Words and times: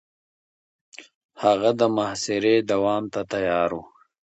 هغه 1.43 1.69
د 1.79 1.81
محاصرې 1.95 2.55
دوام 2.71 3.03
ته 3.13 3.21
تيار 3.31 3.69
و. 3.75 3.79